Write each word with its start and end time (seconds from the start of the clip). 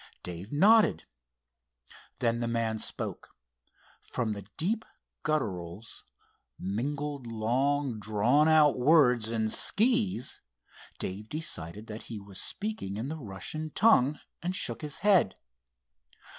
Dave 0.23 0.51
nodded. 0.51 1.03
Then 2.17 2.39
the 2.39 2.47
man 2.47 2.79
spoke. 2.79 3.35
From 4.01 4.31
the 4.31 4.47
deep 4.57 4.83
gutterals, 5.21 6.03
mingled 6.57 7.27
long 7.27 7.99
drawn 7.99 8.47
out 8.49 8.79
words 8.79 9.27
and 9.27 9.51
"skis." 9.51 10.41
Dave 10.97 11.29
decided 11.29 11.85
that 11.85 12.05
he 12.09 12.19
was 12.19 12.41
speaking 12.41 12.97
in 12.97 13.09
the 13.09 13.19
Russian 13.19 13.69
tongue, 13.69 14.19
and 14.41 14.55
shook 14.55 14.81
his 14.81 14.97
head. 15.05 15.35